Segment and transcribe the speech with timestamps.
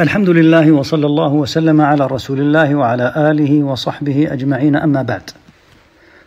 [0.00, 5.30] الحمد لله وصلى الله وسلم على رسول الله وعلى آله وصحبه أجمعين أما بعد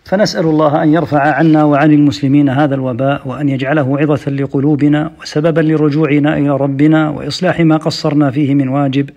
[0.05, 6.38] فنسأل الله أن يرفع عنا وعن المسلمين هذا الوباء وأن يجعله عظة لقلوبنا وسببا لرجوعنا
[6.38, 9.09] إلى ربنا وإصلاح ما قصرنا فيه من واجب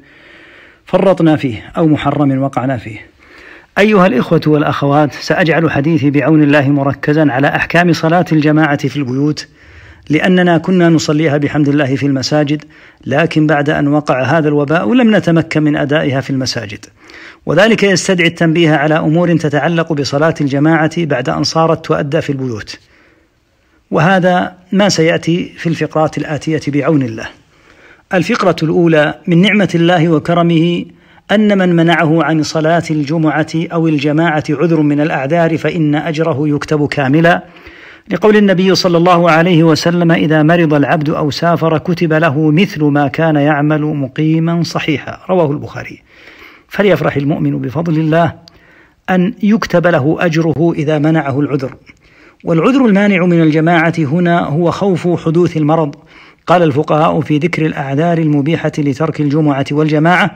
[0.85, 2.99] فرطنا فيه أو محرم وقعنا فيه.
[3.79, 9.49] أيها الإخوة والأخوات سأجعل حديثي بعون الله مركزا على أحكام صلاة الجماعة في البيوت
[10.11, 12.65] لأننا كنا نصليها بحمد الله في المساجد
[13.07, 16.87] لكن بعد أن وقع هذا الوباء لم نتمكن من أدائها في المساجد.
[17.47, 22.79] وذلك يستدعي التنبيه على أمور تتعلق بصلاة الجماعة بعد أن صارت تؤدى في البيوت.
[23.91, 27.29] وهذا ما سيأتي في الفقرات الآتية بعون الله.
[28.15, 30.85] الفقرة الأولى من نعمة الله وكرمه
[31.33, 37.43] أن من منعه عن صلاة الجمعة أو الجماعة عذر من الأعذار فإن أجره يكتب كاملا.
[38.11, 43.09] لقول النبي صلى الله عليه وسلم إذا مرض العبد أو سافر كتب له مثل ما
[43.09, 45.19] كان يعمل مقيما صحيحا.
[45.31, 46.03] رواه البخاري.
[46.69, 48.35] فليفرح المؤمن بفضل الله
[49.11, 51.75] أن يكتب له أجره إذا منعه العذر.
[52.45, 55.95] والعذر المانع من الجماعة هنا هو خوف حدوث المرض.
[56.47, 60.31] قال الفقهاء في ذكر الأعذار المبيحة لترك الجمعة والجماعة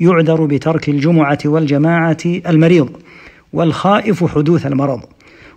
[0.00, 2.90] يعذر بترك الجمعة والجماعة المريض
[3.52, 5.00] والخائف حدوث المرض.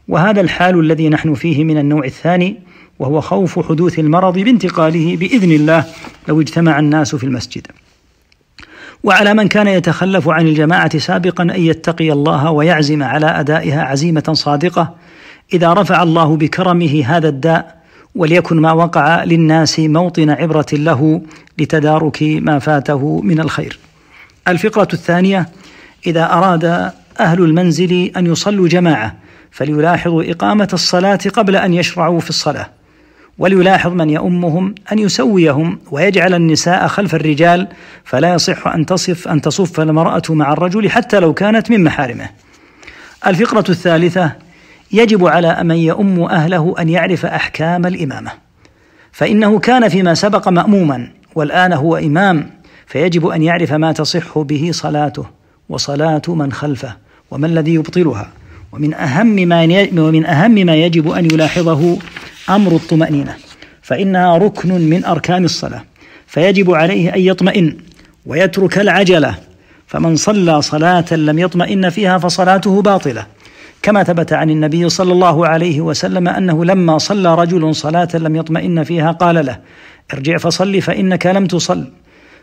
[0.07, 2.59] وهذا الحال الذي نحن فيه من النوع الثاني
[2.99, 5.85] وهو خوف حدوث المرض بانتقاله بإذن الله
[6.27, 7.67] لو اجتمع الناس في المسجد.
[9.03, 14.95] وعلى من كان يتخلف عن الجماعة سابقا أن يتقي الله ويعزم على أدائها عزيمة صادقة
[15.53, 17.81] إذا رفع الله بكرمه هذا الداء
[18.15, 21.21] وليكن ما وقع للناس موطن عبرة له
[21.59, 23.79] لتدارك ما فاته من الخير.
[24.47, 25.49] الفقرة الثانية
[26.07, 29.15] إذا أراد أهل المنزل أن يصلوا جماعة
[29.51, 32.69] فليلاحظوا إقامة الصلاة قبل أن يشرعوا في الصلاة.
[33.37, 37.67] وليلاحظ من يؤمهم أن يسويهم ويجعل النساء خلف الرجال
[38.03, 42.29] فلا يصح أن تصف أن تصف المرأة مع الرجل حتى لو كانت من محارمه.
[43.27, 44.31] الفقرة الثالثة
[44.91, 48.31] يجب على من يؤم أهله أن يعرف أحكام الإمامة.
[49.11, 52.49] فإنه كان فيما سبق مأموما والآن هو إمام
[52.87, 55.25] فيجب أن يعرف ما تصح به صلاته
[55.69, 56.95] وصلاة من خلفه
[57.31, 58.29] وما الذي يبطلها.
[58.71, 61.97] ومن أهم ما ومن أهم ما يجب أن يلاحظه
[62.49, 63.35] أمر الطمأنينة
[63.81, 65.83] فإنها ركن من أركان الصلاة
[66.27, 67.77] فيجب عليه أن يطمئن
[68.25, 69.35] ويترك العجلة
[69.87, 73.25] فمن صلى صلاة لم يطمئن فيها فصلاته باطلة
[73.81, 78.83] كما ثبت عن النبي صلى الله عليه وسلم أنه لما صلى رجل صلاة لم يطمئن
[78.83, 79.59] فيها قال له
[80.13, 81.87] ارجع فصل فإنك لم تصل.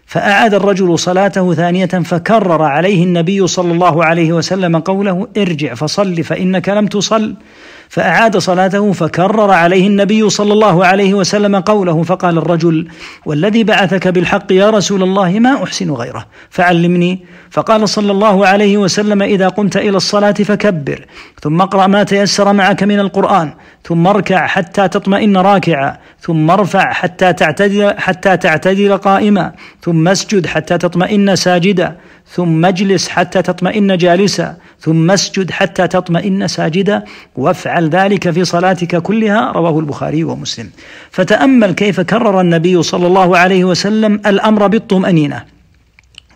[0.08, 6.68] فأعاد الرجل صلاته ثانية فكرر عليه النبي صلى الله عليه وسلم قوله ارجع فصل فإنك
[6.68, 7.34] لم تصل.
[7.88, 12.88] فأعاد صلاته فكرر عليه النبي صلى الله عليه وسلم قوله فقال الرجل
[13.26, 17.18] والذي بعثك بالحق يا رسول الله ما أحسن غيره؟ فعلمني.
[17.50, 21.06] فقال صلى الله عليه وسلم إذا قمت إلى الصلاة فكبر
[21.42, 23.52] ثم اقرأ ما تيسر معك من القرآن
[23.84, 25.98] ثم اركع حتى تطمئن راكعا.
[26.20, 29.52] ثم ارفع حتى تعتدل حتى تعتدل قائما.
[29.82, 31.96] ثم اسجد حتى تطمئن ساجدا.
[32.30, 34.56] ثم اجلس حتى تطمئن جالسا.
[34.80, 37.04] ثم اسجد حتى تطمئن ساجدا.
[37.36, 40.70] وافعل ذلك في صلاتك كلها رواه البخاري ومسلم.
[41.10, 45.44] فتأمل كيف كرر النبي صلى الله عليه وسلم الأمر بالطمأنينة.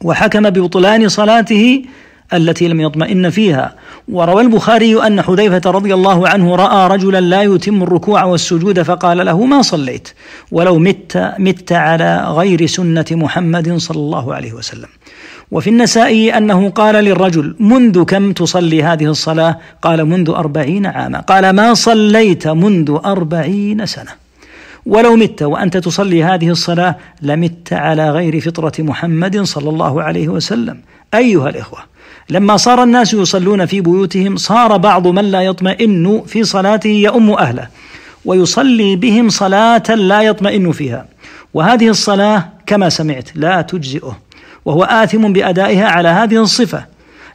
[0.01, 1.85] وحكم ببطلان صلاته
[2.35, 3.75] التي لم يطمئن فيها.
[4.09, 9.45] وروى البخاري أن حذيفة رضي الله عنه رأى رجلا لا يتم الركوع والسجود فقال له
[9.45, 10.09] ما صليت؟
[10.53, 14.89] ولو مت مت على غير سنة محمد صلى الله عليه وسلم.
[15.51, 21.21] وفي النسائي أنه قال للرجل منذ كم تصلي هذه الصلاة؟ قال منذ أربعين عاما.
[21.21, 24.11] قال ما صليت منذ أربعين سنة.
[24.87, 30.81] ولو مت وأنت تصلي هذه الصلاة لمت على غير فطرة محمد صلى الله عليه وسلم.
[31.15, 31.92] أيها الإخوة
[32.31, 37.69] لما صار الناس يصلون في بيوتهم صار بعض من لا يطمئن في صلاته يؤم أهله
[38.25, 41.07] ويصلي بهم صلاة لا يطمئن فيها.
[41.55, 44.19] وهذه الصلاة كما سمعت لا تجزئه
[44.65, 46.85] وهو آثم بأدائها على هذه الصفة.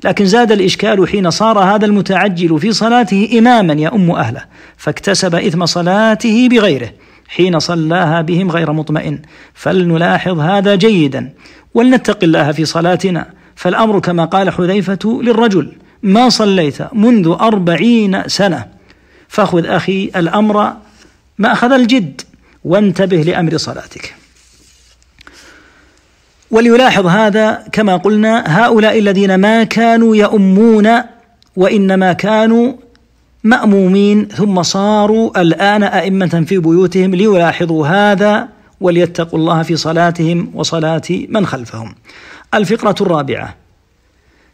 [0.04, 4.42] لكن زاد الإشكال حين صار هذا المتعجل في صلاته إماما يؤم أهله
[4.78, 6.90] فاكتسب إثم صلاته بغيره
[7.28, 9.20] حين صلاها بهم غير مطمئن.
[9.54, 11.34] فلنلاحظ هذا جيدا
[11.74, 13.37] ولنتق الله في صلاتنا.
[13.58, 15.72] فالأمر كما قال حذيفة للرجل
[16.04, 18.66] ما صليت منذ أربعين سنة
[19.28, 20.74] فخذ أخي الأمر
[21.38, 22.22] مأخذ الجد
[22.64, 24.16] وانتبه لأمر صلاتك
[26.52, 30.90] وليلاحظ هذا كما قلنا هؤلاء الذين ما كانوا يؤمون
[31.56, 32.74] وإنما كانوا
[33.44, 38.48] مأمومين ثم صاروا الآن أئمة في بيوتهم ليلاحظوا هذا
[38.82, 41.96] وليتقوا الله في صلاتهم وصلاة من خلفهم.
[42.54, 43.56] الفقرة الرابعة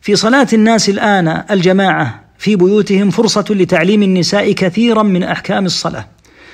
[0.01, 6.07] في صلاة الناس الآن الجماعة في بيوتهم فرصة لتعليم النساء كثيرا من أحكام الصلاة.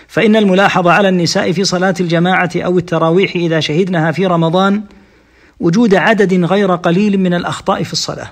[0.08, 4.82] فإن الملاحظة على النساء في صلاة الجماعة أو التراويح إذا شهدناها في رمضان
[5.60, 8.32] وجود عدد غير قليل من الأخطاء في الصلاة.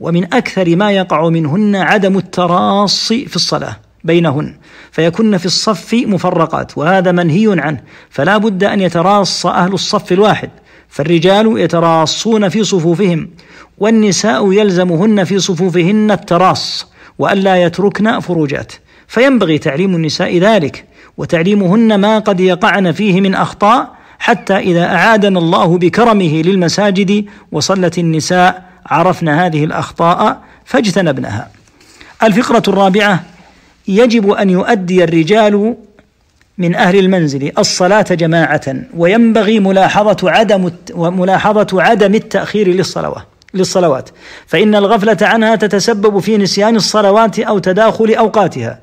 [0.00, 4.56] ومن أكثر ما يقع منهن عدم التراص في الصلاة بينهن
[4.90, 7.80] فيكن في الصف مفرقات وهذا منهي عنه
[8.10, 10.50] فلا بد أن يتراص أهل الصف الواحد
[10.96, 13.30] فالرجال يتراصون في صفوفهم
[13.78, 16.86] والنساء يلزمهن في صفوفهن التراص
[17.18, 18.72] والا يتركن فروجات
[19.08, 20.84] فينبغي تعليم النساء ذلك
[21.16, 28.64] وتعليمهن ما قد يقعن فيه من أخطاء حتى إذا أعادنا الله بكرمه للمساجد وصلت النساء
[28.86, 31.50] عرفنا هذه الأخطاء فاجتنبناها.
[32.22, 33.24] الفقرة الرابعة
[33.88, 35.76] يجب أن يؤدي الرجال
[36.58, 43.22] من أهل المنزل الصلاة جماعة وينبغي ملاحظة عدم ملاحظه عدم التأخير للصلوات
[43.54, 44.10] للصلوات.
[44.46, 48.78] فإن الغفلة عنها تتسبب في نسيان الصلوات أو تداخل أوقاتها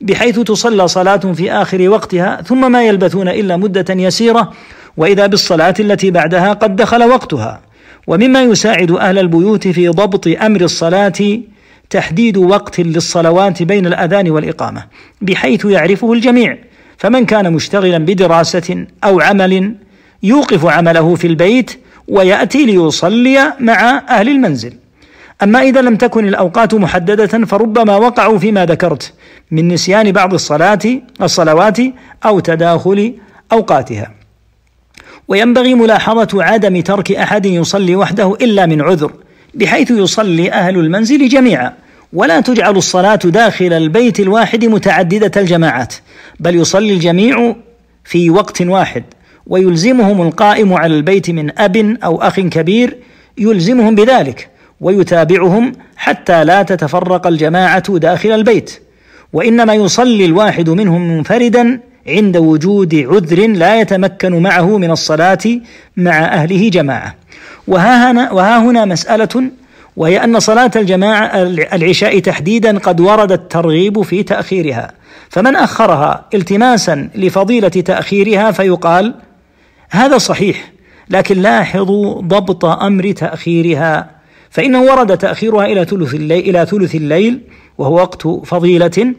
[0.00, 4.52] بحيث تصلى صلاة في آخر وقتها ثم ما يلبثون إلا مدة يسيرة
[4.96, 7.60] وإذا بالصلاة التي بعدها قد دخل وقتها.
[8.06, 11.40] ومما يساعد أهل البيوت في ضبط أمر الصلاة
[11.90, 14.84] تحديد وقت للصلوات بين الأذان والإقامة
[15.22, 16.58] بحيث يعرفه الجميع.
[16.98, 19.74] فمن كان مشتغلا بدراسة أو عمل
[20.22, 24.72] يوقف عمله في البيت ويأتي ليصلي مع أهل المنزل.
[25.42, 29.12] أما إذا لم تكن الأوقات محددة فربما وقعوا فيما ذكرت
[29.50, 30.78] من نسيان بعض الصلاة
[31.22, 31.78] الصلوات
[32.24, 33.14] أو تداخل
[33.52, 34.10] أوقاتها.
[35.28, 39.12] وينبغي ملاحظة عدم ترك أحد يصلي وحده إلا من عذر
[39.54, 41.72] بحيث يصلي أهل المنزل جميعا.
[42.12, 45.94] ولا تجعل الصلاة داخل البيت الواحد متعددة الجماعات
[46.40, 47.54] بل يصلي الجميع
[48.04, 49.04] في وقت واحد
[49.46, 52.96] ويلزمهم القائم على البيت من أب أو أخ كبير
[53.38, 54.48] يلزمهم بذلك
[54.80, 58.80] ويتابعهم حتى لا تتفرق الجماعة داخل البيت.
[59.32, 65.38] وإنما يصلي الواحد منهم منفردا عند وجود عذر لا يتمكن معه من الصلاة
[65.96, 67.14] مع أهله جماعة.
[67.66, 69.50] وها هنا, وها هنا مسألة
[69.98, 71.30] وهي أن صلاة الجماعة
[71.72, 74.92] العشاء تحديدا قد ورد الترغيب في تأخيرها
[75.30, 79.14] فمن أخرها التماسا لفضيلة تأخيرها فيقال
[79.90, 80.72] هذا صحيح
[81.10, 84.10] لكن لاحظوا ضبط أمر تأخيرها
[84.50, 87.40] فانه ورد تأخيرها إلى ثلث الليل إلى ثلث الليل
[87.78, 89.14] وهو وقت فضيلة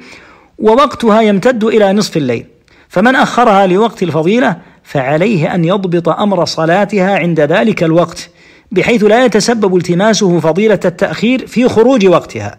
[0.60, 2.46] ووقتها يمتد إلى نصف الليل
[2.90, 8.30] فمن أخرها لوقت الفضيلة فعليه أن يضبط أمر صلاتها عند ذلك الوقت
[8.72, 12.58] بحيث لا يتسبب التماسه فضيلة التأخير في خروج وقتها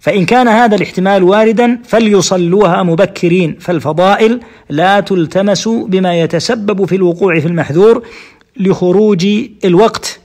[0.00, 7.46] فإن كان هذا الاحتمال واردا فليصلوها مبكرين فالفضائل لا تلتمس بما يتسبب في الوقوع في
[7.46, 8.02] المحذور
[8.56, 9.26] لخروج
[9.64, 10.20] الوقت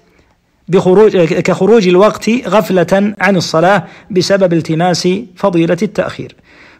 [0.68, 6.36] بخروج كخروج الوقت غفلة عن الصلاة بسبب التماس فضيلة التأخير.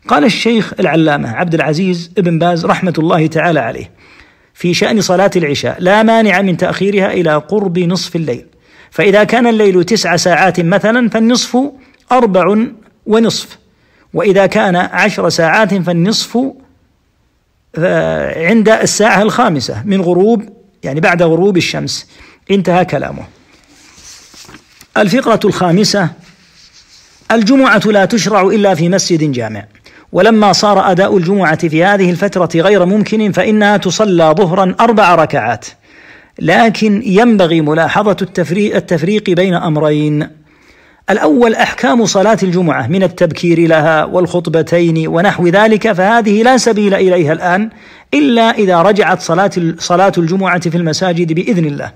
[0.08, 3.92] قال الشيخ العلامة عبد العزيز ابن باز رحمة الله تعالى عليه
[4.56, 8.46] في شأن صلاة العشاء لا مانع من تأخيرها إلى قرب نصف الليل.
[8.92, 11.58] فإذا كان الليل تسع ساعات مثلا فالنصف
[12.12, 12.66] أربع
[13.06, 13.58] ونصف.
[14.14, 16.38] وإذا كان عشر ساعات فالنصف
[17.78, 20.50] آه، عند الساعة الخامسة من غروب
[20.84, 22.08] يعني بعد غروب الشمس.
[22.52, 23.24] انتهى كلامه.
[24.98, 26.10] الفقرة الخامسة
[27.32, 29.66] الجمعة لا تشرع إلا في مسجد جامع.
[30.16, 35.66] ولما صار أداء الجمعة في هذه الفترة غير ممكن فإنها تصلى ظهرا أربع ركعات.
[36.40, 38.18] لكن ينبغي ملاحظة
[38.76, 40.28] التفريق بين أمرين.
[41.10, 47.70] الأول أحكام صلاة الجمعة من التبكير لها والخطبتين ونحو ذلك فهذه لا سبيل إليها الآن
[48.14, 51.92] إلا إذا رجعت صلاة صلاة الجمعة في المساجد بإذن الله.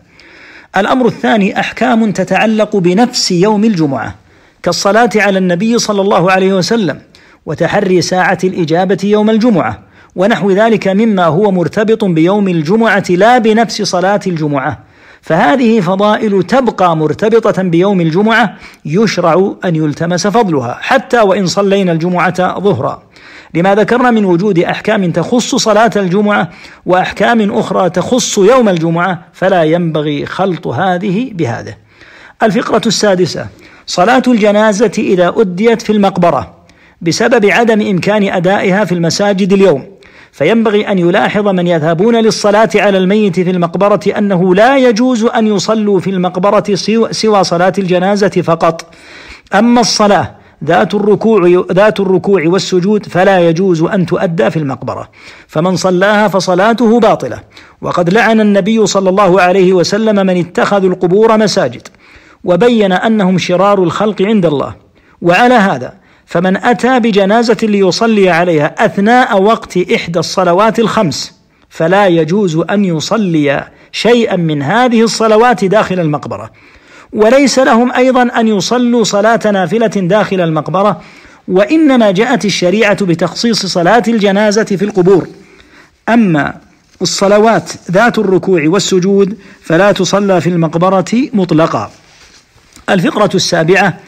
[0.78, 4.16] الأمر الثاني أحكام تتعلق بنفس يوم الجمعة
[4.64, 7.09] كالصلاة على النبي صلى الله عليه وسلم.
[7.50, 9.80] وتحري ساعة الإجابة يوم الجمعة
[10.16, 14.80] ونحو ذلك مما هو مرتبط بيوم الجمعة لا بنفس صلاة الجمعة.
[15.22, 23.04] فهذه فضائل تبقى مرتبطة بيوم الجمعة يشرع أن يلتمس فضلها حتى وإن صلينا الجمعة ظهرا.
[23.54, 26.50] لما ذكرنا من وجود أحكام تخص صلاة الجمعة
[26.86, 31.76] وأحكام أخرى تخص يوم الجمعة فلا ينبغي خلط هذه بهذا.
[32.44, 33.48] الفقرة السادسة
[33.88, 36.59] صلاة الجنازة إذا أديت في المقبرة.
[37.02, 39.86] بسبب عدم إمكان أدائها في المساجد اليوم.
[40.32, 46.00] فينبغي أن يلاحظ من يذهبون للصلاة على الميت في المقبرة أنه لا يجوز أن يصلوا
[46.00, 46.76] في المقبرة
[47.12, 48.94] سوى صلاة الجنازة فقط.
[49.54, 55.10] أما الصلاة ذات الركوع ذات الركوع والسجود فلا يجوز أن تؤدى في المقبرة.
[55.48, 57.40] فمن صلاها فصلاته باطلة.
[57.82, 61.88] وقد لعن النبي صلى الله عليه وسلم من اتخذوا القبور مساجد.
[62.44, 64.76] وبين أنهم شرار الخلق عند الله.
[65.22, 65.94] وعلى هذا
[66.30, 71.34] فمن أتى بجنازة ليصلي عليها أثناء وقت إحدى الصلوات الخمس
[71.70, 76.52] فلا يجوز أن يصلي شيئا من هذه الصلوات داخل المقبرة.
[77.14, 81.02] وليس لهم أيضا أن يصلوا صلاة نافلة داخل المقبرة
[81.48, 85.28] وإنما جاءت الشريعة بتخصيص صلاة الجنازة في القبور.
[86.10, 86.56] أما
[87.02, 91.92] الصلوات ذات الركوع والسجود فلا تصلى في المقبرة مطلقا.
[92.90, 94.00] الفقرة السابعة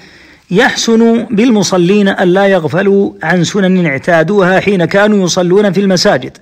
[0.51, 6.38] يحسن بالمصلين الا يغفلوا عن سنن اعتادوها حين كانوا يصلون في المساجد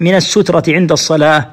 [0.00, 1.50] من السترة عند الصلاة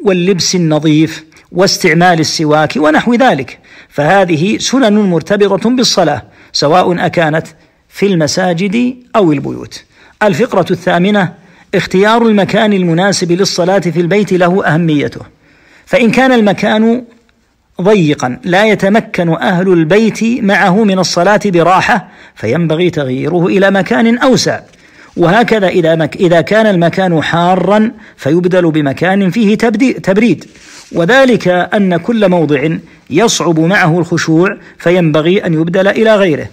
[0.00, 3.58] واللبس النظيف واستعمال السواك ونحو ذلك.
[3.88, 6.22] فهذه سنن مرتبطة بالصلاة
[6.52, 7.46] سواء أكانت
[7.88, 9.84] في المساجد أو البيوت.
[10.22, 11.34] الفقرة الثامنة
[11.74, 15.20] اختيار المكان المناسب للصلاة في البيت له أهميته.
[15.86, 17.04] فإن كان المكان
[17.82, 18.38] ضيقا.
[18.44, 24.60] لا يتمكن أهل البيت معه من الصلاة براحة فينبغي تغييره إلى مكان أوسع.
[25.16, 29.54] وهكذا إذا مك إذا كان المكان حارا فيبدل بمكان فيه
[30.02, 30.44] تبريد.
[30.92, 32.68] وذلك أن كل موضع
[33.10, 36.46] يصعب معه الخشوع فينبغي أن يبدل إلى غيره.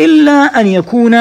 [0.00, 1.14] إلا أن يكون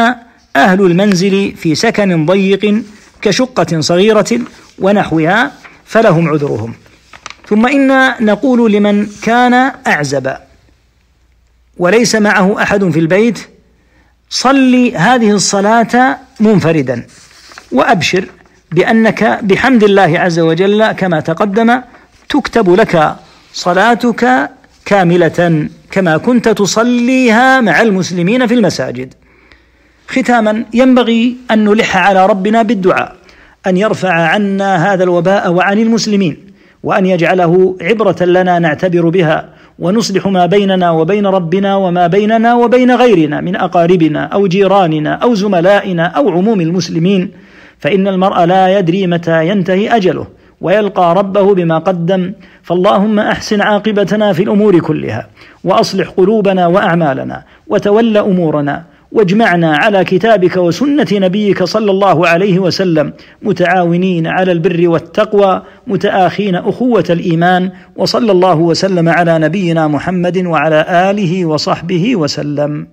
[0.55, 2.83] أهل المنزل في سكن ضيق
[3.21, 4.39] كشقة صغيرة
[4.79, 5.51] ونحوها
[5.85, 6.73] فلهم عذرهم.
[7.49, 10.33] ثم إنا نقول لمن كان أعزب
[11.77, 13.39] وليس معه أحد في البيت
[14.29, 17.07] صلي هذه الصلاة منفردا
[17.71, 18.25] وأبشر
[18.71, 21.81] بأنك بحمد الله عز وجل كما تقدم
[22.29, 23.15] تكتب لك
[23.53, 24.49] صلاتك
[24.85, 29.13] كاملة كما كنت تصليها مع المسلمين في المساجد.
[30.07, 33.15] ختاما ينبغي أن نلح على ربنا بالدعاء
[33.67, 36.54] أن يرفع عنا هذا الوباء وعن المسلمين.
[36.85, 39.45] وأن يجعله عبرة لنا نعتبر بها
[39.79, 46.05] ونصلح ما بيننا وبين ربنا وما بيننا وبين غيرنا من أقاربنا أو جيراننا أو زملائنا
[46.05, 47.31] أو عموم المسلمين.
[47.79, 50.27] فإن المرء لا يدري متى ينتهي أجله
[50.61, 52.33] ويلقى ربه بما قدم.
[52.63, 55.27] فاللهم أحسن عاقبتنا في الأمور كلها
[55.63, 58.83] وأصلح قلوبنا وأعمالنا وتول أمورنا
[59.15, 67.03] واجمعنا على كتابك وسنة نبيك صلى الله عليه وسلم متعاونين على البر والتقوى متآخين أخوة
[67.09, 72.87] الإيمان وصلى الله وسلم على نبينا محمد وعلى آله وصحبه وسلم.